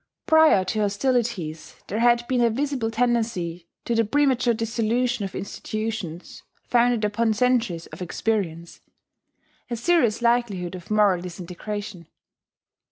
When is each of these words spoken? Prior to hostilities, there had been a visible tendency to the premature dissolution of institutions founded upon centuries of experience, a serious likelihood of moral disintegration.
Prior 0.25 0.65
to 0.65 0.79
hostilities, 0.79 1.75
there 1.85 1.99
had 1.99 2.27
been 2.27 2.41
a 2.41 2.49
visible 2.49 2.89
tendency 2.89 3.67
to 3.85 3.93
the 3.93 4.03
premature 4.03 4.51
dissolution 4.55 5.25
of 5.25 5.35
institutions 5.35 6.41
founded 6.63 7.05
upon 7.05 7.35
centuries 7.35 7.85
of 7.85 8.01
experience, 8.01 8.81
a 9.69 9.75
serious 9.75 10.23
likelihood 10.23 10.73
of 10.73 10.89
moral 10.89 11.21
disintegration. 11.21 12.07